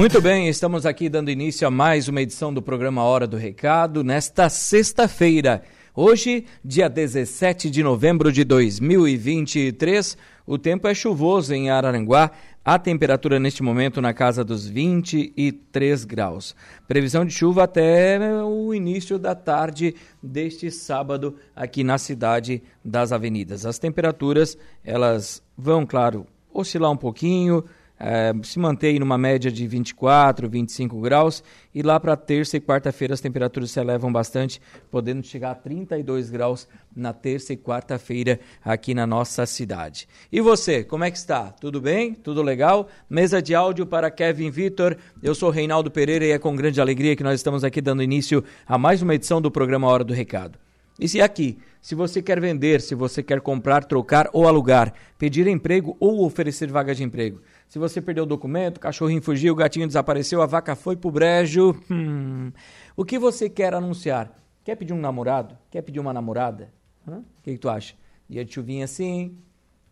[0.00, 4.02] Muito bem, estamos aqui dando início a mais uma edição do programa Hora do Recado,
[4.02, 5.62] nesta sexta-feira.
[5.94, 12.30] Hoje, dia 17 de novembro de 2023, o tempo é chuvoso em Araranguá,
[12.64, 16.56] a temperatura neste momento na casa dos 23 graus.
[16.88, 23.66] Previsão de chuva até o início da tarde deste sábado aqui na cidade das avenidas.
[23.66, 27.62] As temperaturas, elas vão, claro, oscilar um pouquinho,
[28.00, 33.12] é, se mantém numa média de 24, 25 graus e lá para terça e quarta-feira
[33.12, 34.58] as temperaturas se elevam bastante,
[34.90, 40.08] podendo chegar a 32 graus na terça e quarta-feira aqui na nossa cidade.
[40.32, 41.50] E você, como é que está?
[41.50, 42.14] Tudo bem?
[42.14, 42.88] Tudo legal?
[43.08, 44.96] Mesa de áudio para Kevin Vitor.
[45.22, 48.42] Eu sou Reinaldo Pereira e é com grande alegria que nós estamos aqui dando início
[48.66, 50.58] a mais uma edição do programa Hora do Recado.
[50.98, 55.46] E se aqui, se você quer vender, se você quer comprar, trocar ou alugar, pedir
[55.46, 57.40] emprego ou oferecer vaga de emprego,
[57.70, 61.08] se você perdeu o documento, o cachorrinho fugiu, o gatinho desapareceu, a vaca foi pro
[61.08, 61.72] brejo.
[61.88, 62.50] Hum.
[62.96, 64.36] O que você quer anunciar?
[64.64, 65.56] Quer pedir um namorado?
[65.70, 66.72] Quer pedir uma namorada?
[67.06, 67.94] O que, que tu acha?
[68.28, 69.38] Dia de chuvinha assim,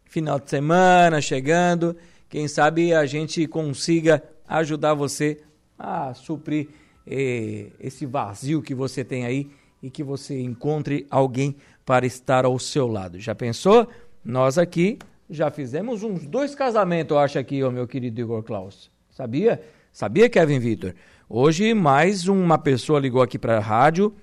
[0.05, 1.97] final de semana chegando.
[2.29, 5.41] Quem sabe a gente consiga ajudar você
[5.79, 6.71] a suprir
[7.07, 11.55] eh, esse vazio que você tem aí e que você encontre alguém
[11.87, 13.21] para estar ao seu lado.
[13.21, 13.89] Já pensou?
[14.25, 18.91] Nós aqui já fizemos uns dois casamentos, eu acho aqui, ó, meu querido Igor Klaus.
[19.11, 19.61] Sabia?
[19.93, 20.95] Sabia, Kevin Vitor?
[21.29, 24.15] Hoje, mais uma pessoa ligou aqui para a rádio,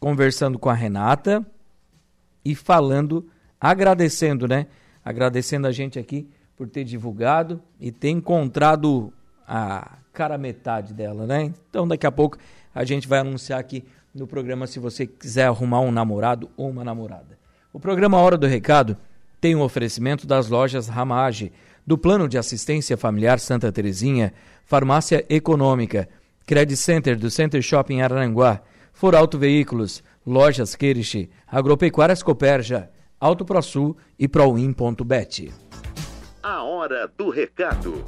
[0.00, 1.46] conversando com a Renata
[2.44, 3.28] e falando,
[3.60, 4.66] agradecendo, né?
[5.04, 9.12] Agradecendo a gente aqui por ter divulgado e ter encontrado
[9.46, 11.52] a cara metade dela, né?
[11.70, 12.36] Então, daqui a pouco
[12.74, 16.82] a gente vai anunciar aqui no programa se você quiser arrumar um namorado ou uma
[16.82, 17.38] namorada.
[17.72, 18.96] O programa Hora do Recado
[19.40, 21.52] tem um oferecimento das lojas Ramage,
[21.86, 24.32] do Plano de Assistência Familiar Santa Terezinha,
[24.64, 26.08] Farmácia Econômica,
[26.46, 28.60] Credit Center do Center Shopping Araranguá,
[28.92, 32.90] For Auto Veículos, Lojas Queriche, Agropecuárias Coperja,
[33.20, 35.52] Auto ProSul e Proin.bet.
[36.42, 38.04] A Hora do Recado.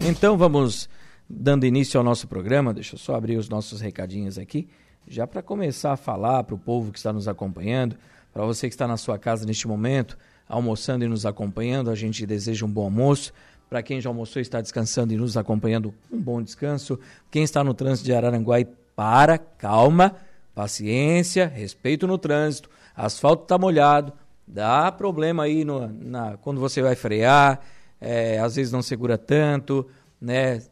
[0.00, 0.88] Então vamos
[1.28, 4.68] dando início ao nosso programa, deixa eu só abrir os nossos recadinhos aqui,
[5.06, 7.96] já para começar a falar para o povo que está nos acompanhando,
[8.32, 10.16] para você que está na sua casa neste momento,
[10.48, 13.32] almoçando e nos acompanhando, a gente deseja um bom almoço.
[13.68, 16.98] Para quem já almoçou e está descansando e nos acompanhando, um bom descanso.
[17.30, 18.56] Quem está no trânsito de Araranguá,
[18.96, 20.16] para, calma,
[20.54, 22.70] paciência, respeito no trânsito.
[22.96, 24.12] Asfalto está molhado,
[24.46, 27.60] dá problema aí no, na, quando você vai frear,
[28.00, 29.86] é, às vezes não segura tanto,
[30.20, 30.62] né?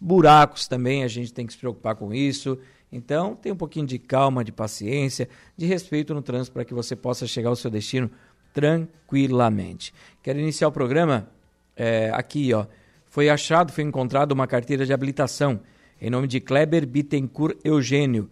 [0.00, 2.58] Buracos também, a gente tem que se preocupar com isso.
[2.92, 6.94] Então, tem um pouquinho de calma, de paciência, de respeito no trânsito para que você
[6.94, 8.10] possa chegar ao seu destino
[8.52, 9.92] tranquilamente.
[10.22, 11.28] Quero iniciar o programa
[11.76, 12.66] é, aqui, ó.
[13.04, 15.60] Foi achado, foi encontrado uma carteira de habilitação
[16.00, 18.30] em nome de Kleber Bittencourt Eugênio.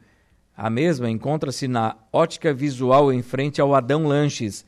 [0.57, 4.65] A mesma encontra-se na Ótica Visual em frente ao Adão Lanches.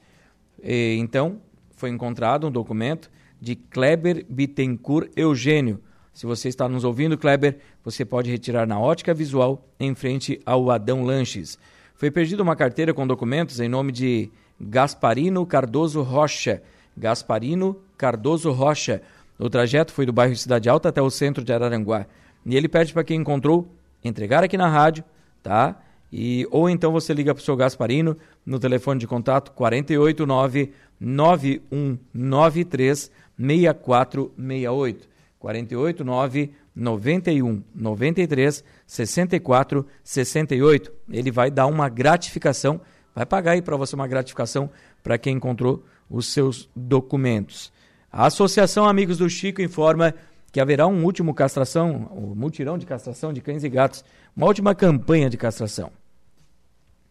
[0.62, 1.41] E, então,
[1.77, 5.81] foi encontrado um documento de Kleber Bittencourt Eugênio.
[6.16, 10.71] Se você está nos ouvindo, Kleber, você pode retirar na ótica visual em frente ao
[10.71, 11.59] Adão Lanches.
[11.94, 16.62] Foi perdida uma carteira com documentos em nome de Gasparino Cardoso Rocha.
[16.96, 19.02] Gasparino Cardoso Rocha.
[19.38, 22.06] O trajeto foi do bairro Cidade Alta até o centro de Araranguá.
[22.46, 23.69] E ele pede para quem encontrou
[24.02, 25.05] entregar aqui na rádio,
[25.43, 25.79] tá?
[26.11, 33.11] E, ou então você liga para o seu Gasparino no telefone de contato 489 9193
[33.38, 35.16] 6468.
[35.46, 40.93] 48 9 91 93 64 68.
[41.08, 42.81] Ele vai dar uma gratificação,
[43.14, 44.69] vai pagar aí para você uma gratificação
[45.04, 47.72] para quem encontrou os seus documentos.
[48.10, 50.12] A Associação Amigos do Chico informa
[50.50, 54.04] que haverá um último castração, um mutirão de castração de cães e gatos,
[54.37, 55.93] uma última campanha de castração.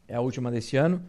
[0.09, 1.01] É a última deste ano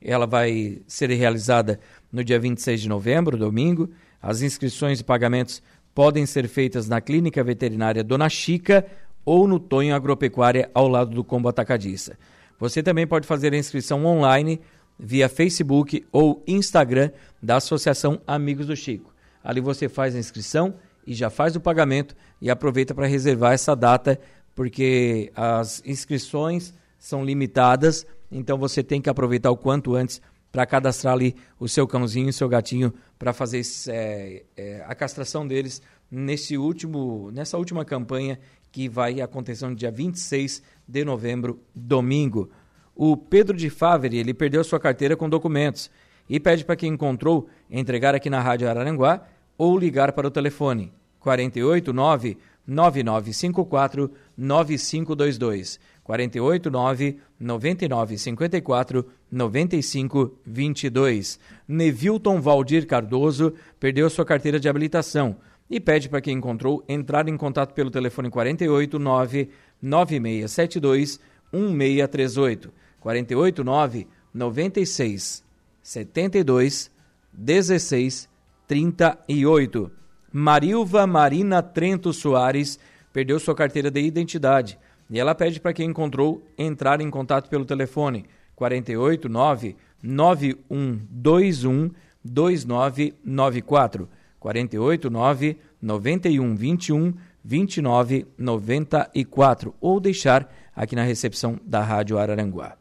[0.00, 1.80] ela vai ser realizada
[2.12, 3.90] no dia 26 de novembro, domingo.
[4.20, 5.62] As inscrições e pagamentos
[5.94, 8.86] podem ser feitas na Clínica Veterinária Dona Chica
[9.24, 12.18] ou no Tonho Agropecuária ao lado do Combo Atacadista.
[12.58, 14.60] Você também pode fazer a inscrição online
[14.98, 17.10] via Facebook ou Instagram
[17.42, 19.12] da Associação Amigos do Chico.
[19.44, 20.74] Ali você faz a inscrição
[21.06, 24.20] e já faz o pagamento e aproveita para reservar essa data,
[24.54, 30.20] porque as inscrições são limitadas, então você tem que aproveitar o quanto antes
[30.58, 35.46] para cadastrar ali o seu cãozinho e seu gatinho para fazer é, é, a castração
[35.46, 38.40] deles nesse último, nessa última campanha
[38.72, 42.50] que vai acontecer no dia 26 de novembro, domingo.
[42.92, 45.92] O Pedro de Favre, ele perdeu sua carteira com documentos
[46.28, 50.92] e pede para quem encontrou entregar aqui na Rádio Araranguá ou ligar para o telefone
[51.20, 55.78] 489 9954 9522.
[56.02, 61.38] 489 9954 9522.
[61.66, 65.36] Nevilton Valdir Cardoso perdeu sua carteira de habilitação
[65.70, 71.20] e pede para quem encontrou entrar em contato pelo telefone 489 9672
[71.52, 72.72] 1638.
[73.00, 75.44] 489 96
[75.82, 76.90] 72
[77.32, 78.28] 16
[78.66, 79.90] 38.
[80.32, 82.78] Marilva Marina Trento Soares
[83.12, 84.78] perdeu sua carteira de identidade
[85.10, 88.26] e ela pede para quem encontrou entrar em contato pelo telefone
[88.58, 91.92] 489 9121
[92.24, 94.08] 2994
[94.40, 97.14] 489 9121
[97.44, 102.76] 2994 ou deixar aqui na recepção da Rádio Araranguá.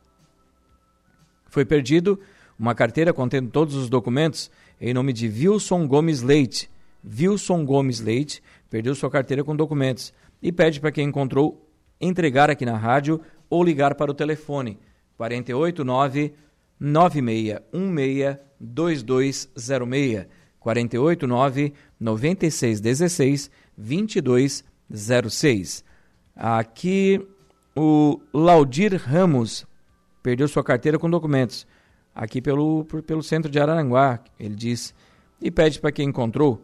[1.47, 2.19] Foi perdido
[2.59, 4.50] uma carteira contendo todos os documentos
[4.81, 6.71] em nome de Wilson Gomes Leite.
[7.06, 11.63] Wilson Gomes Leite perdeu sua carteira com documentos e pede para quem encontrou
[12.01, 14.77] entregar aqui na rádio ou ligar para o telefone
[15.18, 16.34] 489
[16.80, 20.28] 9616 2206
[20.60, 25.84] 489 9616 2206.
[26.36, 27.28] Aqui
[27.75, 29.66] o Laudir Ramos
[30.22, 31.66] perdeu sua carteira com documentos.
[32.14, 34.94] Aqui pelo, pelo centro de Araranguá, ele diz,
[35.42, 36.64] e pede para quem encontrou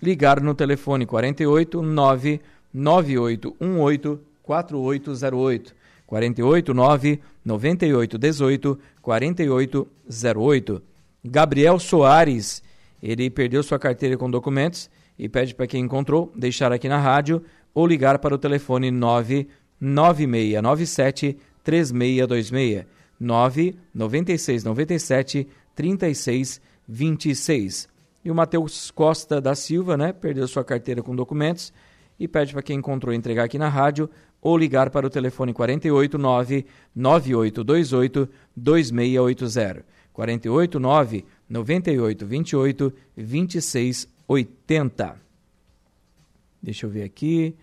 [0.00, 5.74] ligar no telefone 48 99818 4808
[6.12, 10.82] 489 9818 4808.
[11.24, 12.62] Gabriel Soares,
[13.02, 17.42] ele perdeu sua carteira com documentos e pede para quem encontrou deixar aqui na rádio
[17.72, 22.84] ou ligar para o telefone 99697 3626
[23.18, 27.88] 99697 3626.
[28.22, 31.72] E o Matheus Costa da Silva, né, perdeu sua carteira com documentos
[32.20, 34.10] e pede para quem encontrou entregar aqui na rádio
[34.42, 39.84] ou ligar para o telefone 489 9828 2680.
[40.12, 45.16] 489 9828 2680.
[46.60, 47.54] Deixa eu ver aqui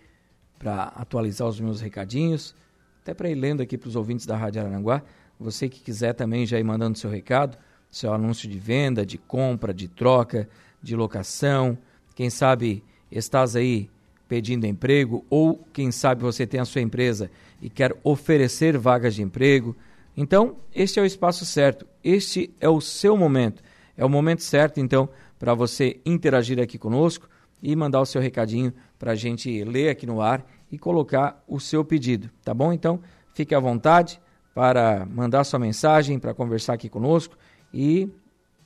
[0.58, 2.56] para atualizar os meus recadinhos,
[3.02, 5.04] até para ir lendo aqui para os ouvintes da Rádio Aranguá.
[5.40, 7.58] Você que quiser também já ir mandando seu recado,
[7.92, 10.50] seu anúncio de venda, de compra, de troca,
[10.82, 11.78] de locação.
[12.16, 13.90] Quem sabe estás aí
[14.30, 19.24] pedindo emprego ou quem sabe você tem a sua empresa e quer oferecer vagas de
[19.24, 19.76] emprego.
[20.16, 23.62] Então, este é o espaço certo, este é o seu momento.
[23.98, 27.28] É o momento certo, então, para você interagir aqui conosco
[27.62, 31.60] e mandar o seu recadinho para a gente ler aqui no ar e colocar o
[31.60, 32.72] seu pedido, tá bom?
[32.72, 33.02] Então,
[33.34, 34.22] fique à vontade
[34.54, 37.36] para mandar sua mensagem, para conversar aqui conosco
[37.74, 38.08] e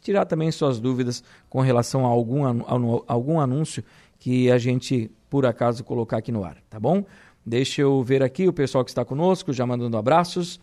[0.01, 3.83] tirar também suas dúvidas com relação a algum, a algum anúncio
[4.23, 7.03] que a gente por acaso colocar aqui no ar, tá bom?
[7.45, 10.61] Deixa eu ver aqui o pessoal que está conosco, já mandando abraços.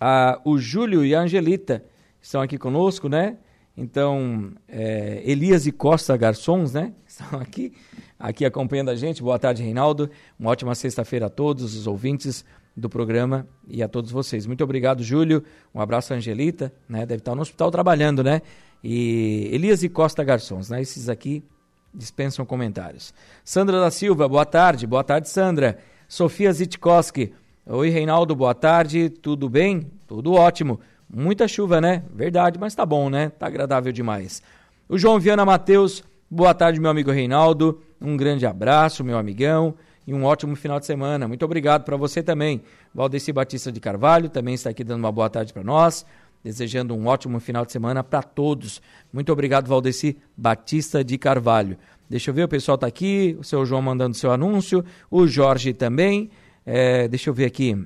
[0.00, 1.84] Ah, o Júlio e a Angelita
[2.22, 3.36] estão aqui conosco, né?
[3.76, 6.92] Então, é, Elias e Costa Garçons, né?
[7.04, 7.72] Estão aqui,
[8.16, 9.20] aqui acompanhando a gente.
[9.24, 10.08] Boa tarde, Reinaldo.
[10.38, 12.44] Uma ótima sexta-feira a todos os ouvintes
[12.76, 14.46] do programa e a todos vocês.
[14.46, 15.42] Muito obrigado, Júlio.
[15.74, 17.00] Um abraço, Angelita, né?
[17.00, 18.40] Deve estar no hospital trabalhando, né?
[18.84, 20.80] E Elias e Costa Garçons, né?
[20.80, 21.42] Esses aqui
[21.94, 23.12] dispensam comentários.
[23.44, 24.86] Sandra da Silva, boa tarde.
[24.86, 25.78] Boa tarde, Sandra.
[26.08, 27.32] Sofia Zitkowski.
[27.66, 29.08] Oi, Reinaldo, boa tarde.
[29.08, 29.90] Tudo bem?
[30.06, 30.80] Tudo ótimo.
[31.08, 32.02] Muita chuva, né?
[32.14, 33.30] Verdade, mas tá bom, né?
[33.30, 34.42] Tá agradável demais.
[34.88, 37.80] O João Viana Matheus, boa tarde, meu amigo Reinaldo.
[38.00, 39.74] Um grande abraço, meu amigão.
[40.06, 41.28] E um ótimo final de semana.
[41.28, 42.62] Muito obrigado para você também.
[42.94, 46.04] Valdeci Batista de Carvalho também está aqui dando uma boa tarde para nós
[46.42, 48.80] desejando um ótimo final de semana para todos.
[49.12, 51.76] Muito obrigado, Valdeci Batista de Carvalho.
[52.08, 55.72] Deixa eu ver, o pessoal está aqui, o seu João mandando seu anúncio, o Jorge
[55.72, 56.30] também.
[56.66, 57.76] É, deixa eu ver aqui.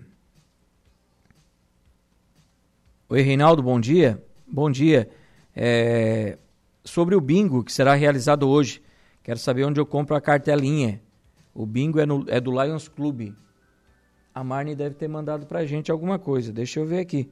[3.09, 4.23] Oi, Reinaldo, bom dia.
[4.47, 5.09] Bom dia.
[5.55, 6.39] É,
[6.85, 8.83] sobre o bingo que será realizado hoje,
[9.23, 11.01] quero saber onde eu compro a cartelinha.
[11.55, 13.33] O bingo é, no, é do Lions Club.
[14.35, 16.53] A Marne deve ter mandado para a gente alguma coisa.
[16.53, 17.31] Deixa eu ver aqui.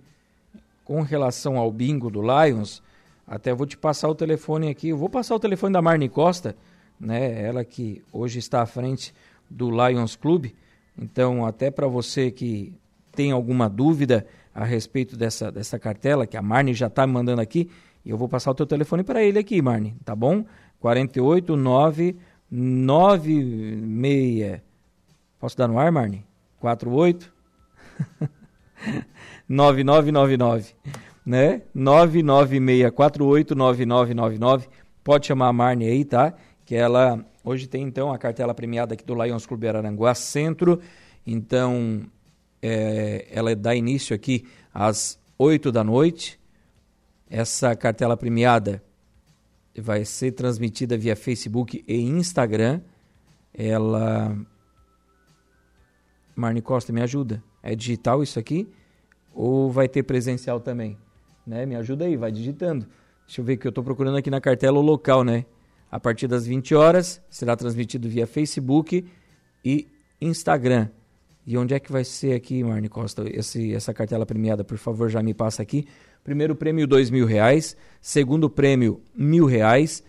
[0.92, 2.82] Com relação ao bingo do Lions,
[3.26, 4.90] até vou te passar o telefone aqui.
[4.90, 6.54] Eu vou passar o telefone da Marne Costa,
[7.00, 7.42] né?
[7.42, 9.14] Ela que hoje está à frente
[9.48, 10.50] do Lions Club.
[10.98, 12.74] Então, até para você que
[13.10, 17.40] tem alguma dúvida a respeito dessa, dessa cartela, que a Marne já está me mandando
[17.40, 17.70] aqui,
[18.04, 20.44] eu vou passar o teu telefone para ele aqui, Marne, tá bom?
[20.78, 22.18] 489
[22.50, 24.60] 96.
[25.40, 26.22] Posso dar no ar, Marne?
[26.60, 27.32] 48
[29.48, 30.74] 9999,
[31.24, 31.62] né?
[31.76, 34.68] 996489999.
[35.04, 36.34] Pode chamar a Marne aí, tá?
[36.64, 40.80] Que ela hoje tem então a cartela premiada aqui do Lions Clube Araranguá Centro.
[41.26, 42.02] Então,
[42.60, 46.40] é, ela dá início aqui às 8 da noite
[47.32, 48.84] essa cartela premiada
[49.78, 52.82] vai ser transmitida via Facebook e Instagram.
[53.54, 54.36] Ela.
[56.34, 57.42] Marne Costa, me ajuda.
[57.62, 58.68] É digital isso aqui?
[59.34, 60.98] Ou vai ter presencial também?
[61.46, 61.66] Né?
[61.66, 62.86] Me ajuda aí, vai digitando.
[63.26, 65.46] Deixa eu ver que eu estou procurando aqui na cartela o local, né?
[65.90, 69.06] A partir das 20 horas será transmitido via Facebook
[69.64, 69.88] e
[70.20, 70.88] Instagram.
[71.46, 74.62] E onde é que vai ser aqui, Marne Costa, esse, essa cartela premiada?
[74.62, 75.86] Por favor, já me passa aqui.
[76.22, 77.76] Primeiro prêmio, dois mil reais.
[78.00, 80.04] Segundo prêmio, mil reais.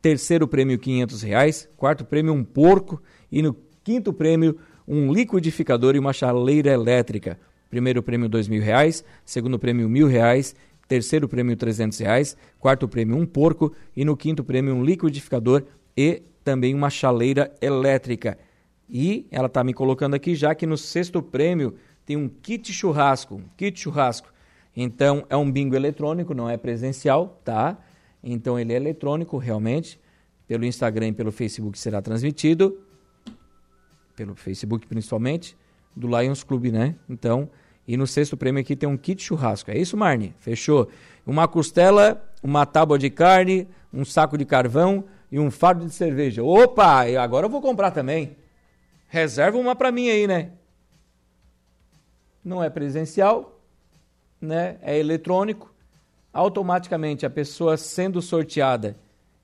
[0.00, 1.68] Terceiro prêmio, quinhentos reais.
[1.76, 3.00] Quarto prêmio, um porco.
[3.30, 7.38] E no quinto prêmio, um liquidificador e uma chaleira elétrica.
[7.70, 9.04] Primeiro prêmio, dois mil reais.
[9.24, 10.54] Segundo prêmio, mil reais.
[10.88, 12.36] Terceiro prêmio, trezentos reais.
[12.58, 13.72] Quarto prêmio, um porco.
[13.96, 15.64] E no quinto prêmio, um liquidificador
[15.96, 18.38] e também uma chaleira elétrica.
[18.88, 21.74] E ela está me colocando aqui já que no sexto prêmio
[22.04, 23.36] tem um kit churrasco.
[23.36, 24.32] Um kit churrasco
[24.76, 27.78] então, é um bingo eletrônico, não é presencial, tá?
[28.24, 30.00] Então, ele é eletrônico, realmente.
[30.46, 32.78] Pelo Instagram e pelo Facebook será transmitido.
[34.16, 35.56] Pelo Facebook, principalmente.
[35.94, 36.94] Do Lions Club, né?
[37.08, 37.50] Então,
[37.86, 39.70] e no sexto prêmio aqui tem um kit churrasco.
[39.70, 40.34] É isso, Marne?
[40.38, 40.88] Fechou?
[41.26, 46.42] Uma costela, uma tábua de carne, um saco de carvão e um fardo de cerveja.
[46.42, 47.04] Opa!
[47.20, 48.36] Agora eu vou comprar também.
[49.08, 50.52] Reserva uma para mim aí, né?
[52.44, 53.60] Não é presencial,
[54.40, 55.72] né, é eletrônico,
[56.32, 58.96] automaticamente a pessoa sendo sorteada,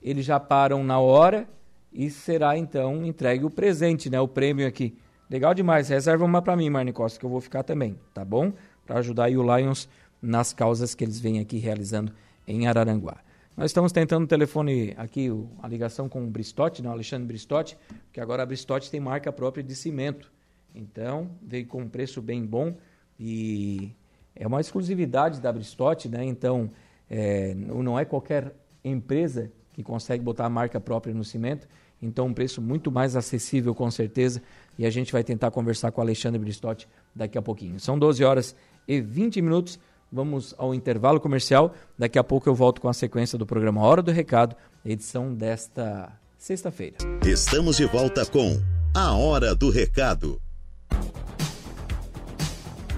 [0.03, 1.49] eles já param na hora
[1.92, 4.97] e será então entregue o presente, né, o prêmio aqui.
[5.30, 8.52] Legal demais, reserva uma para mim, Marne Costa, que eu vou ficar também, tá bom?
[8.87, 9.88] Para ajudar aí o Lions
[10.23, 12.12] nas causas que eles vêm aqui realizando
[12.47, 13.18] em Araranguá.
[13.57, 15.28] Nós estamos tentando o telefone aqui,
[15.61, 19.64] a ligação com o Bristotti, não, Alexandre Bristotti, porque agora a Bristotti tem marca própria
[19.64, 20.33] de cimento.
[20.75, 22.76] Então, veio com um preço bem bom
[23.18, 23.90] e
[24.35, 26.25] é uma exclusividade da Bristotti, né?
[26.25, 26.71] Então,
[27.11, 28.54] é, não é qualquer
[28.85, 31.68] empresa que consegue botar a marca própria no cimento.
[32.02, 34.42] Então, um preço muito mais acessível, com certeza.
[34.76, 37.78] E a gente vai tentar conversar com o Alexandre Bristotti daqui a pouquinho.
[37.78, 38.56] São 12 horas
[38.88, 39.78] e 20 minutos.
[40.11, 41.73] Vamos ao intervalo comercial.
[41.97, 46.11] Daqui a pouco eu volto com a sequência do programa Hora do Recado, edição desta
[46.37, 46.97] sexta-feira.
[47.25, 48.61] Estamos de volta com
[48.92, 50.42] A Hora do Recado.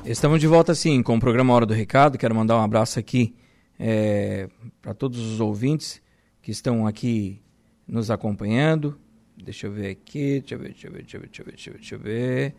[0.02, 2.16] Estamos de volta sim com o programa Hora do Recado.
[2.16, 3.37] Quero mandar um abraço aqui
[3.78, 4.49] é,
[4.80, 6.00] para todos os ouvintes
[6.42, 7.40] que estão aqui
[7.87, 8.99] nos acompanhando.
[9.37, 11.44] Deixa eu ver aqui, deixa eu ver, deixa eu ver, deixa eu ver, deixa eu
[11.44, 11.78] ver, deixa eu ver.
[11.78, 12.54] Deixa eu ver.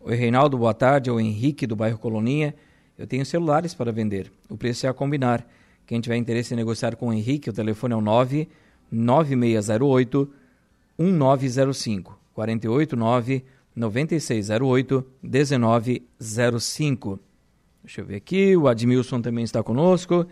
[0.00, 1.10] Oi, Reinaldo, boa tarde.
[1.10, 2.54] É o Henrique do bairro Coloninha.
[2.96, 4.30] Eu tenho celulares para vender.
[4.48, 5.46] O preço é a combinar.
[5.86, 8.48] Quem tiver interesse em negociar com o Henrique, o telefone é o 9
[8.90, 10.32] 9608
[10.98, 13.44] 1905 489
[13.74, 17.20] 9608 1905.
[17.82, 20.26] Deixa eu ver aqui, o Admilson também está conosco.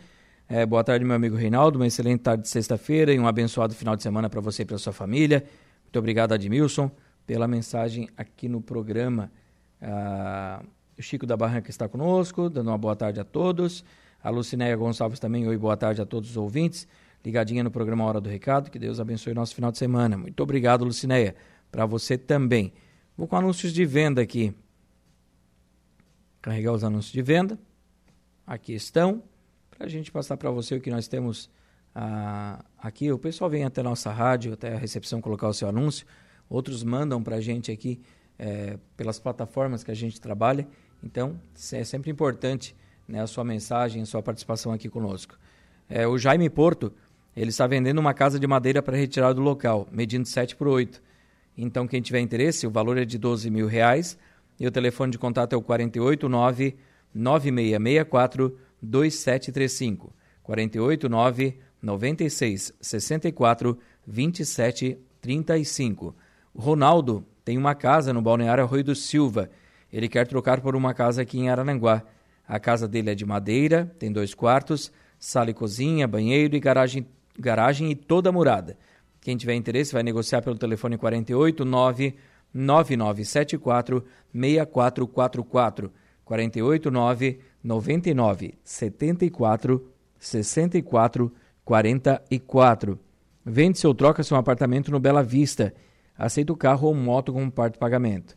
[0.54, 1.78] É, boa tarde, meu amigo Reinaldo.
[1.78, 4.76] Uma excelente tarde de sexta-feira e um abençoado final de semana para você e para
[4.76, 5.46] sua família.
[5.82, 6.90] Muito obrigado, Admilson,
[7.26, 9.32] pela mensagem aqui no programa.
[9.80, 10.62] Ah,
[10.98, 13.82] o Chico da Barranca está conosco, dando uma boa tarde a todos.
[14.22, 16.86] A Lucinéia Gonçalves também, oi, boa tarde a todos os ouvintes.
[17.24, 18.70] Ligadinha no programa Hora do Recado.
[18.70, 20.18] Que Deus abençoe nosso final de semana.
[20.18, 21.34] Muito obrigado, Lucinéia.
[21.70, 22.74] Para você também.
[23.16, 24.54] Vou com anúncios de venda aqui.
[26.42, 27.58] Carregar os anúncios de venda.
[28.46, 29.31] Aqui estão.
[29.82, 31.50] A gente passar para você o que nós temos
[31.92, 33.10] ah, aqui.
[33.10, 36.06] O pessoal vem até a nossa rádio, até a recepção colocar o seu anúncio.
[36.48, 38.00] Outros mandam para a gente aqui
[38.38, 40.68] é, pelas plataformas que a gente trabalha.
[41.02, 41.36] Então,
[41.72, 42.76] é sempre importante
[43.08, 45.36] né, a sua mensagem, a sua participação aqui conosco.
[45.90, 46.92] É, o Jaime Porto,
[47.36, 51.02] ele está vendendo uma casa de madeira para retirar do local, medindo 7 por 8.
[51.58, 54.16] Então, quem tiver interesse, o valor é de 12 mil reais
[54.60, 56.76] e o telefone de contato é o 489
[57.12, 60.12] 9664 2735.
[60.42, 66.16] 489 96 64 27 35.
[66.54, 69.50] Ronaldo tem uma casa no Balneário Arroio do Silva.
[69.92, 72.02] Ele quer trocar por uma casa aqui em Arananguá.
[72.46, 77.06] A casa dele é de madeira, tem dois quartos, sala e cozinha, banheiro e garagem,
[77.38, 78.76] garagem e toda murada.
[79.20, 82.16] Quem tiver interesse vai negociar pelo telefone 48 9
[82.52, 85.92] 9974 6444
[86.32, 92.98] 48 9 99 74 64 44.
[93.44, 95.74] Vende-se ou troca-se um apartamento no Bela Vista.
[96.16, 98.36] Aceita o carro ou moto como parte de pagamento.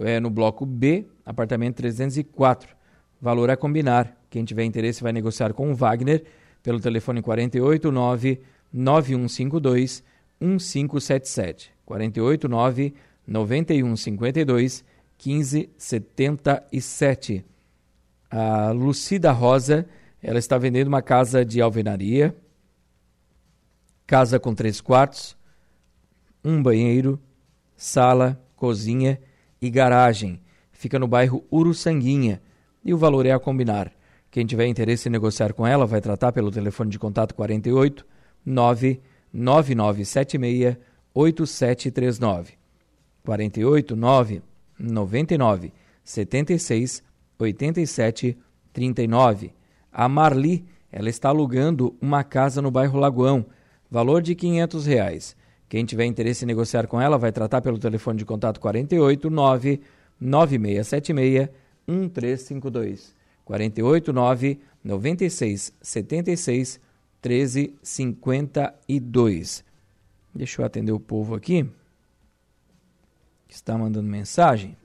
[0.00, 2.74] É no bloco B, apartamento 304.
[3.20, 4.16] Valor a combinar.
[4.30, 6.24] Quem tiver interesse vai negociar com o Wagner
[6.62, 8.40] pelo telefone 489
[8.72, 10.02] 9152
[10.40, 11.72] 1577.
[11.84, 12.94] 489
[13.26, 14.84] 9152
[15.24, 17.44] 1577.
[18.30, 19.86] A Lucida Rosa,
[20.22, 22.34] ela está vendendo uma casa de alvenaria,
[24.06, 25.36] casa com três quartos,
[26.44, 27.20] um banheiro,
[27.76, 29.20] sala, cozinha
[29.60, 30.40] e garagem.
[30.72, 32.42] Fica no bairro Uruçanguinha
[32.84, 33.92] e o valor é a combinar.
[34.30, 38.04] Quem tiver interesse em negociar com ela vai tratar pelo telefone de contato 48
[38.44, 40.76] 99976
[41.14, 42.54] 8739.
[43.22, 44.42] 48 9
[44.78, 45.72] 99
[46.04, 47.02] 76
[47.38, 48.36] 87
[48.72, 49.52] 39.
[49.92, 53.46] A Marli, ela está alugando uma casa no bairro Lagoão,
[53.90, 55.36] valor de 500 reais.
[55.68, 59.80] Quem tiver interesse em negociar com ela vai tratar pelo telefone de contato 48 9
[60.20, 61.48] 9676
[61.86, 63.14] 1352.
[63.44, 66.80] 48 9 96 76
[67.20, 69.64] 13 52.
[70.34, 71.68] Deixa eu atender o povo aqui
[73.54, 74.76] que está mandando mensagem.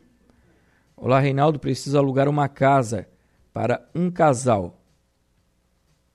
[0.95, 3.09] Olá, Reinaldo, preciso alugar uma casa
[3.51, 4.79] para um casal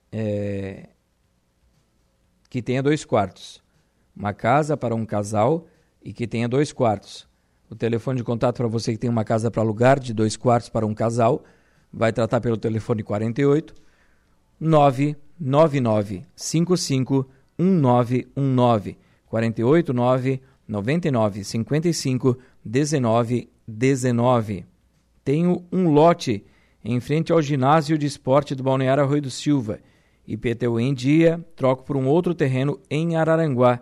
[0.09, 0.87] é,
[2.49, 3.61] que tenha dois quartos.
[4.15, 5.67] Uma casa para um casal
[6.01, 7.27] e que tenha dois quartos.
[7.69, 10.69] O telefone de contato para você que tem uma casa para alugar de dois quartos
[10.69, 11.43] para um casal
[11.91, 13.75] vai tratar pelo telefone 48
[14.61, 24.65] 999 55 1919 48 9 99 55 19 19.
[25.23, 26.43] Tenho um lote
[26.83, 29.79] em frente ao ginásio de esporte do Balneário Arroio do Silva.
[30.27, 33.79] IPTU em dia, troco por um outro terreno em Araranguá.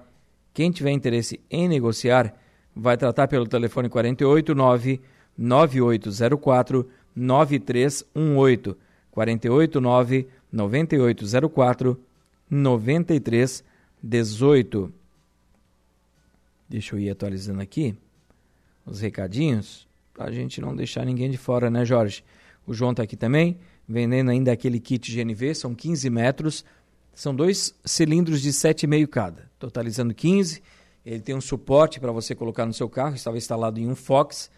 [0.53, 2.33] Quem tiver interesse em negociar,
[2.75, 5.01] vai tratar pelo telefone 489
[5.37, 8.77] 9804 9318
[9.11, 11.99] 489 9804
[12.49, 14.93] 9318.
[16.73, 17.95] Deixa eu ir atualizando aqui
[18.83, 22.23] os recadinhos, para a gente não deixar ninguém de fora, né, Jorge?
[22.65, 26.65] O João está aqui também, vendendo ainda aquele kit GNV, são 15 metros,
[27.13, 30.63] são dois cilindros de 7,5 cada, totalizando 15.
[31.05, 34.49] Ele tem um suporte para você colocar no seu carro, estava instalado em um Fox,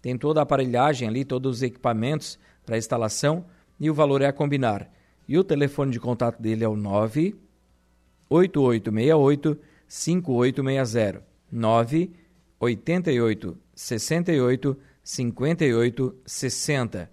[0.00, 3.44] tem toda a aparelhagem ali, todos os equipamentos para instalação
[3.80, 4.88] e o valor é a combinar.
[5.26, 9.58] E o telefone de contato dele é o 98868
[9.88, 11.33] 5860.
[11.54, 12.10] 9
[12.58, 17.10] 88 68 58 60.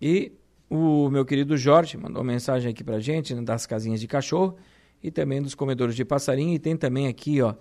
[0.00, 0.32] E
[0.70, 4.56] o meu querido Jorge mandou uma mensagem aqui pra gente né, das casinhas de cachorro
[5.02, 6.54] e também dos comedores de passarinho.
[6.54, 7.54] E tem também aqui ó,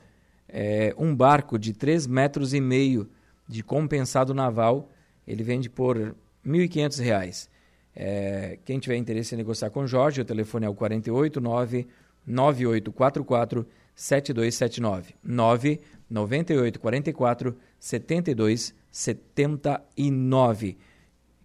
[0.47, 3.10] é, um barco de 3 metros e meio
[3.47, 4.91] de compensado naval.
[5.26, 6.13] Ele vende por R$
[6.45, 7.49] 1.500.
[7.95, 11.88] É, quem tiver interesse em negociar com o Jorge, o telefone é o 489
[12.26, 15.79] 9844 7279 9
[16.10, 20.77] 98 44 72 79.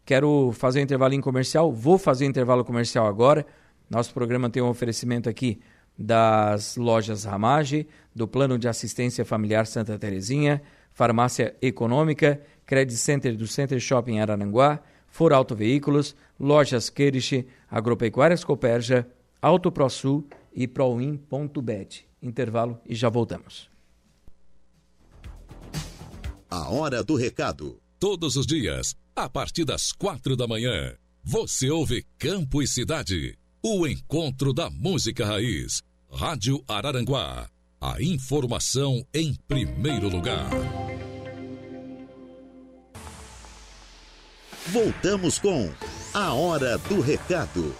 [0.04, 3.46] Quero fazer um intervalo comercial, vou fazer um intervalo comercial agora.
[3.90, 5.60] Nosso programa tem um oferecimento aqui
[5.98, 13.46] das lojas Ramage, do Plano de Assistência Familiar Santa Terezinha, Farmácia Econômica, Credit Center do
[13.46, 19.06] Center Shopping Arananguá, For Auto Veículos, Lojas Queriche, Agropecuárias Coperja,
[19.40, 22.07] Auto ProSul e Proin.bet.
[22.22, 23.70] Intervalo e já voltamos.
[26.50, 27.80] A hora do recado.
[28.00, 33.36] Todos os dias, a partir das quatro da manhã, você ouve Campo e Cidade.
[33.62, 35.82] O encontro da música raiz.
[36.10, 37.50] Rádio Araranguá.
[37.80, 40.50] A informação em primeiro lugar.
[44.68, 45.72] Voltamos com
[46.12, 47.74] A Hora do Recado.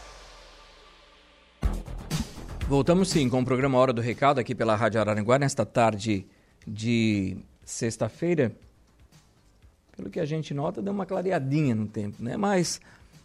[2.68, 6.26] Voltamos sim com o programa Hora do Recado aqui pela Rádio Araranguá nesta tarde
[6.66, 8.54] de sexta-feira.
[9.96, 12.36] Pelo que a gente nota, deu uma clareadinha no tempo, né?
[12.36, 12.78] Mas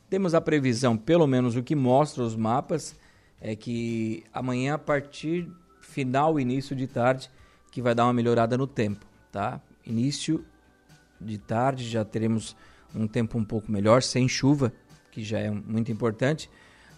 [0.10, 2.96] temos a previsão, pelo menos o que mostra os mapas,
[3.42, 5.52] é que amanhã, a partir
[5.82, 7.30] final, início de tarde,
[7.70, 9.60] que vai dar uma melhorada no tempo, tá?
[9.86, 10.46] Início
[11.20, 12.56] de tarde já teremos
[12.96, 14.72] um tempo um pouco melhor, sem chuva,
[15.12, 16.50] que já é muito importante.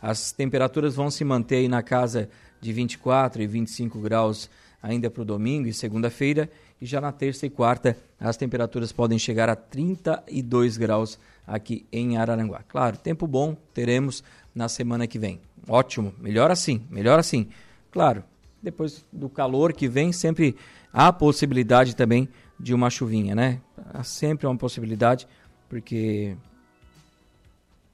[0.05, 2.29] As temperaturas vão se manter aí na casa
[2.61, 4.47] de 24 e 25 graus
[4.79, 6.47] ainda para o domingo e segunda-feira,
[6.79, 12.17] e já na terça e quarta as temperaturas podem chegar a 32 graus aqui em
[12.17, 12.61] Araranguá.
[12.67, 15.41] Claro, tempo bom teremos na semana que vem.
[15.67, 17.47] Ótimo, melhor assim, melhor assim.
[17.89, 18.23] Claro,
[18.61, 20.55] depois do calor que vem, sempre
[20.93, 23.59] há possibilidade também de uma chuvinha, né?
[23.91, 25.27] Há sempre uma possibilidade,
[25.67, 26.37] porque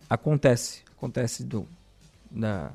[0.09, 1.65] acontece, acontece do,
[2.31, 2.71] da,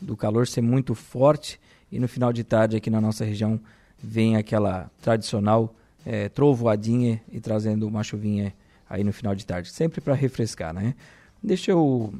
[0.00, 3.60] do calor ser muito forte e no final de tarde aqui na nossa região
[4.02, 5.74] vem aquela tradicional
[6.06, 8.54] é, trovoadinha e trazendo uma chuvinha
[8.88, 10.94] aí no final de tarde, sempre para refrescar, né?
[11.42, 12.12] Deixa eu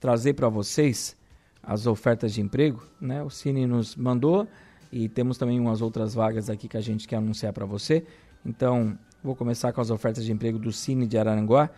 [0.00, 1.16] trazer para vocês
[1.62, 3.22] as ofertas de emprego, né?
[3.22, 4.48] O Cine nos mandou
[4.90, 8.04] e temos também umas outras vagas aqui que a gente quer anunciar para você.
[8.44, 11.70] Então, vou começar com as ofertas de emprego do Cine de Araranguá.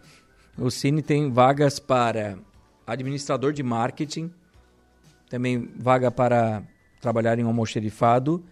[0.57, 2.39] O Cine tem vagas para
[2.87, 4.31] administrador de marketing,
[5.29, 6.63] também vaga para
[7.01, 8.45] trabalhar em almoxerifado,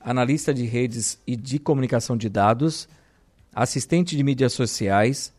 [0.00, 2.88] analista de redes e de comunicação de dados,
[3.54, 5.32] assistente de mídias sociais,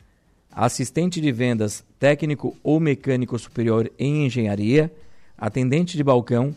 [0.52, 4.92] assistente de vendas técnico ou mecânico superior em engenharia,
[5.38, 6.56] atendente de balcão,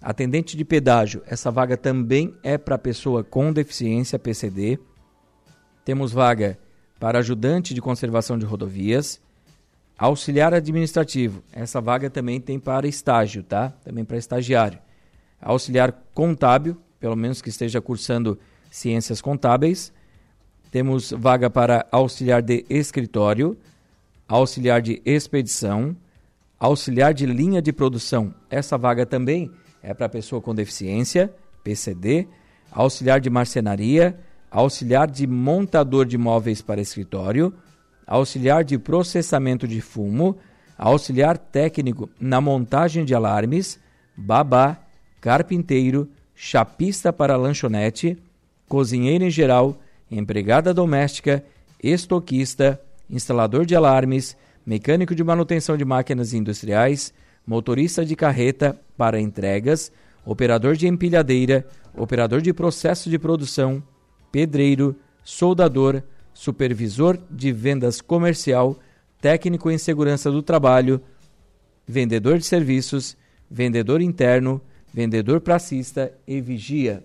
[0.00, 1.22] atendente de pedágio.
[1.26, 4.78] Essa vaga também é para pessoa com deficiência PCD.
[5.84, 6.58] Temos vaga
[6.98, 9.20] para ajudante de conservação de rodovias,
[10.02, 11.44] auxiliar administrativo.
[11.52, 13.72] Essa vaga também tem para estágio, tá?
[13.84, 14.80] Também para estagiário.
[15.40, 18.36] Auxiliar contábil, pelo menos que esteja cursando
[18.68, 19.92] ciências contábeis.
[20.72, 23.56] Temos vaga para auxiliar de escritório,
[24.26, 25.96] auxiliar de expedição,
[26.58, 28.34] auxiliar de linha de produção.
[28.50, 29.52] Essa vaga também
[29.84, 32.26] é para pessoa com deficiência, PCD,
[32.72, 34.18] auxiliar de marcenaria,
[34.50, 37.54] auxiliar de montador de móveis para escritório,
[38.12, 40.36] auxiliar de processamento de fumo,
[40.76, 43.80] auxiliar técnico na montagem de alarmes,
[44.14, 44.78] babá,
[45.18, 48.18] carpinteiro, chapista para lanchonete,
[48.68, 51.42] cozinheiro em geral, empregada doméstica,
[51.82, 57.14] estoquista, instalador de alarmes, mecânico de manutenção de máquinas industriais,
[57.46, 59.90] motorista de carreta para entregas,
[60.22, 63.82] operador de empilhadeira, operador de processo de produção,
[64.30, 64.94] pedreiro,
[65.24, 66.02] soldador,
[66.34, 68.78] supervisor de vendas comercial,
[69.20, 71.00] técnico em segurança do trabalho,
[71.86, 73.16] vendedor de serviços,
[73.50, 74.60] vendedor interno,
[74.92, 77.04] vendedor pracista e vigia.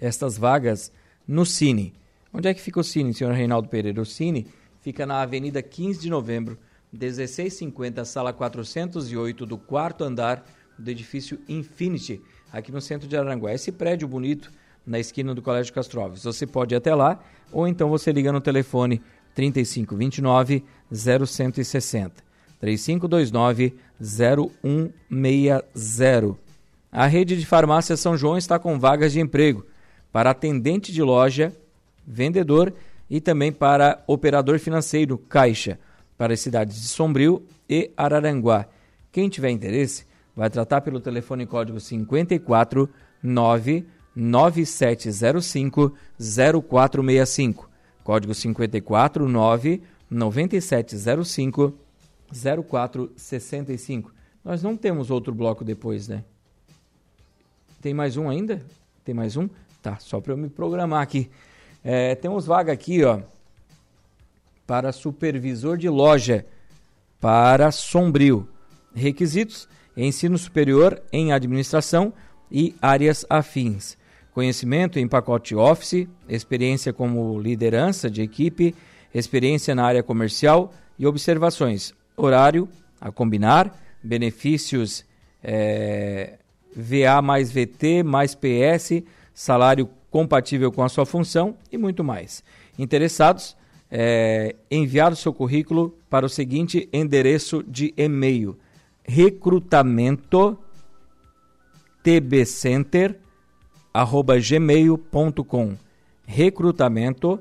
[0.00, 0.92] Estas vagas
[1.26, 1.92] no Cine.
[2.32, 4.00] Onde é que fica o Cine, senhor Reinaldo Pereira?
[4.00, 4.46] O Cine
[4.80, 6.58] fica na Avenida 15 de Novembro,
[6.92, 10.44] 1650, sala 408 do quarto andar
[10.78, 12.22] do edifício Infinity,
[12.52, 13.52] aqui no centro de Aranguá.
[13.52, 14.50] Esse prédio bonito
[14.88, 16.24] na esquina do Colégio Castro Alves.
[16.24, 17.20] Você pode ir até lá
[17.52, 19.02] ou então você liga no telefone
[19.34, 22.24] 3529 0160.
[22.58, 26.38] 3529 0160.
[26.90, 29.66] A rede de farmácia São João está com vagas de emprego
[30.10, 31.52] para atendente de loja,
[32.06, 32.72] vendedor
[33.10, 35.78] e também para operador financeiro, caixa,
[36.16, 38.66] para as cidades de Sombrio e Araranguá.
[39.12, 42.88] Quem tiver interesse, vai tratar pelo telefone código 54
[44.18, 47.70] 99705 0465.
[48.02, 51.72] Código 54 99705
[52.68, 54.12] 0465.
[54.44, 56.22] Nós não temos outro bloco depois, né?
[57.80, 58.60] Tem mais um ainda?
[59.04, 59.48] Tem mais um?
[59.80, 61.30] Tá, só para eu me programar aqui.
[61.84, 63.20] É, temos vaga aqui, ó,
[64.66, 66.44] para supervisor de loja
[67.20, 68.48] para Sombrio.
[68.94, 72.12] Requisitos: ensino superior em administração
[72.50, 73.96] e áreas afins.
[74.32, 78.74] Conhecimento em pacote Office, experiência como liderança de equipe,
[79.14, 81.92] experiência na área comercial e observações.
[82.16, 82.68] Horário
[83.00, 85.04] a combinar, benefícios
[85.42, 86.38] é,
[86.74, 92.42] VA mais VT mais PS, salário compatível com a sua função e muito mais.
[92.78, 93.56] Interessados,
[93.90, 98.56] é, enviar o seu currículo para o seguinte endereço de e-mail:
[99.04, 100.58] recrutamento
[103.92, 105.76] tbcenter@gmail.com.
[106.26, 107.40] Recrutamento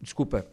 [0.00, 0.46] Desculpa,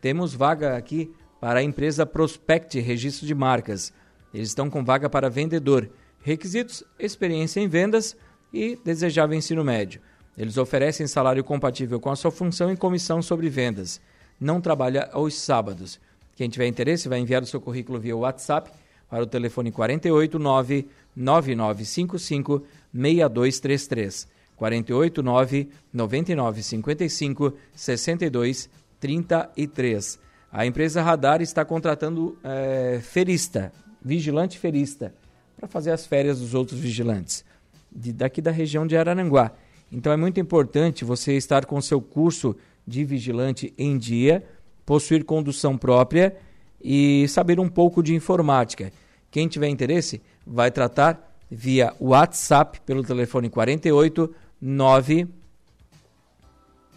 [0.00, 3.92] Temos vaga aqui para a empresa Prospect Registro de Marcas.
[4.32, 5.90] Eles estão com vaga para vendedor.
[6.20, 8.16] Requisitos: experiência em vendas
[8.52, 10.00] e desejável ensino médio.
[10.36, 14.00] Eles oferecem salário compatível com a sua função e comissão sobre vendas.
[14.40, 16.00] Não trabalha aos sábados.
[16.34, 18.70] Quem tiver interesse vai enviar o seu currículo via WhatsApp
[19.08, 24.26] para o telefone 489 9955 6233.
[24.62, 30.20] 489 9955 6233.
[30.52, 35.12] A empresa Radar está contratando é, ferista, vigilante ferista,
[35.56, 37.44] para fazer as férias dos outros vigilantes,
[37.90, 39.50] de, daqui da região de Araranguá.
[39.90, 42.54] Então é muito importante você estar com seu curso
[42.86, 44.44] de vigilante em dia,
[44.86, 46.36] possuir condução própria
[46.80, 48.92] e saber um pouco de informática.
[49.30, 55.28] Quem tiver interesse, vai tratar via WhatsApp pelo telefone 48 9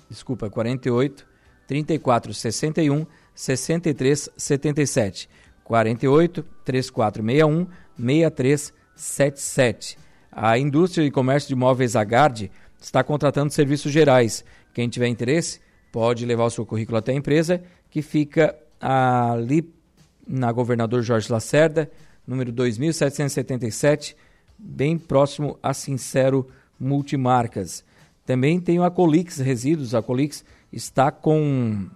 [0.10, 1.26] desculpa, 48
[1.68, 5.30] 34 61 6377
[5.64, 9.98] 48 3461 6377.
[10.32, 14.46] A indústria e comércio de móveis Agard está contratando serviços gerais.
[14.74, 15.60] Quem tiver interesse
[15.92, 19.74] pode levar o seu currículo até a empresa, que fica ali
[20.28, 21.90] na Governador Jorge Lacerda,
[22.28, 24.16] número 2777,
[24.58, 26.48] bem próximo a Sincero
[26.80, 27.84] Multimarcas.
[28.26, 29.94] Também tem a Colix Resíduos.
[29.94, 31.88] A Colix está com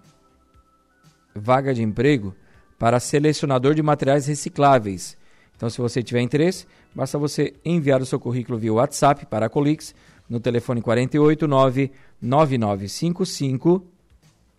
[1.34, 2.32] vaga de emprego
[2.78, 5.18] para selecionador de materiais recicláveis.
[5.56, 9.50] Então, se você tiver interesse, basta você enviar o seu currículo via WhatsApp para a
[9.50, 9.94] Colix
[10.28, 11.90] no telefone 489
[12.22, 13.84] 9955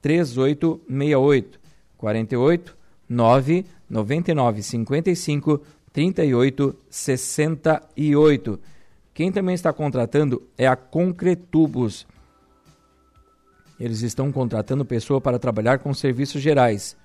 [0.01, 1.59] 3868
[1.97, 2.77] 48
[3.09, 8.59] 9 9955 3868.
[9.21, 12.07] Quem também está contratando é a Concretubos.
[13.79, 16.97] Eles estão contratando pessoa para trabalhar com serviços gerais.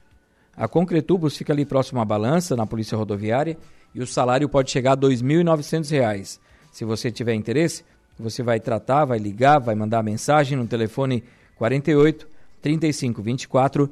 [0.56, 3.58] A Concretubos fica ali próximo à balança, na Polícia Rodoviária,
[3.94, 6.40] e o salário pode chegar a R$ 2.900.
[6.72, 7.84] Se você tiver interesse,
[8.18, 11.22] você vai tratar, vai ligar, vai mandar mensagem no telefone
[11.56, 12.26] 48
[12.62, 13.90] 35 24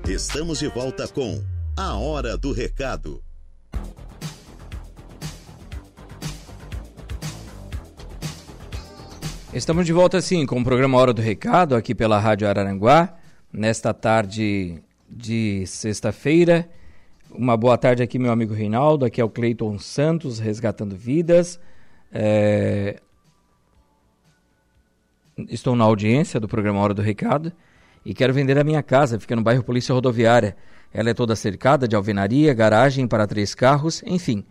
[0.08, 1.44] Estamos de volta com
[1.76, 3.33] A Hora do Recado.
[9.56, 13.13] Estamos de volta sim com o programa Hora do Recado aqui pela Rádio Araranguá,
[13.52, 16.68] nesta tarde de sexta-feira.
[17.30, 19.06] Uma boa tarde aqui, meu amigo Reinaldo.
[19.06, 21.60] Aqui é o Cleiton Santos, resgatando vidas.
[22.12, 23.00] É...
[25.48, 27.54] Estou na audiência do programa Hora do Recado
[28.04, 30.58] e quero vender a minha casa, fica no bairro Polícia Rodoviária.
[30.92, 34.44] Ela é toda cercada de alvenaria, garagem para três carros, enfim.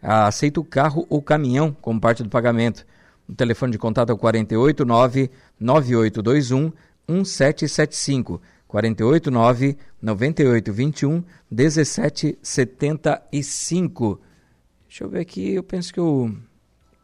[0.00, 2.86] Aceito carro ou caminhão como parte do pagamento.
[3.28, 6.72] O telefone de contato é o 489 9821
[7.08, 8.40] 1775.
[8.68, 14.20] 489 9821 1775.
[14.88, 16.34] Deixa eu ver aqui, eu penso que eu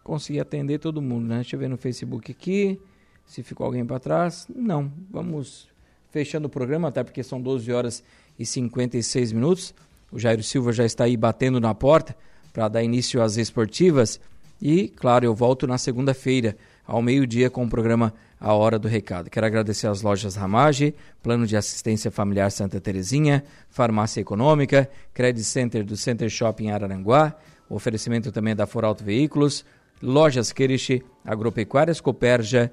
[0.02, 1.36] consegui atender todo mundo, né?
[1.36, 2.80] Deixa eu ver no Facebook aqui,
[3.26, 4.46] se ficou alguém para trás.
[4.54, 5.68] Não, vamos
[6.10, 8.04] fechando o programa, até porque são 12 horas
[8.38, 9.74] e 56 minutos.
[10.10, 12.14] O Jairo Silva já está aí batendo na porta
[12.52, 14.20] para dar início às esportivas.
[14.64, 19.28] E, claro, eu volto na segunda-feira, ao meio-dia, com o programa A Hora do Recado.
[19.28, 25.84] Quero agradecer às lojas Ramage, Plano de Assistência Familiar Santa Terezinha, Farmácia Econômica, Credit Center
[25.84, 27.34] do Center Shopping Araranguá,
[27.68, 29.64] oferecimento também da Foralto Veículos,
[30.00, 32.70] Lojas Kirish, Agropecuárias Coperja,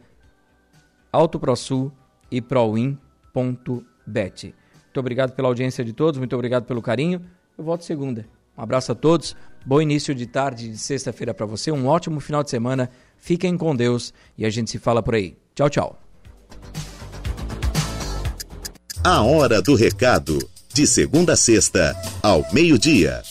[1.11, 1.91] Auto ProSul
[2.29, 2.99] e Proin.bet.
[4.85, 7.19] Muito obrigado pela audiência de todos, muito obrigado pelo carinho.
[7.57, 8.38] Eu volto segunda.
[8.59, 12.43] Um abraço a todos, bom início de tarde de sexta-feira para você, um ótimo final
[12.43, 12.89] de semana.
[13.17, 15.37] Fiquem com Deus e a gente se fala por aí.
[15.55, 16.01] Tchau, tchau.
[19.01, 20.37] A hora do recado,
[20.73, 23.23] de segunda a sexta, ao meio-dia.